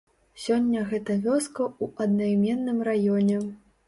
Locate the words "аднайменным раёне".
2.05-3.39